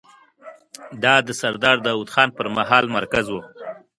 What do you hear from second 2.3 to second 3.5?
پر مهال مرکز و.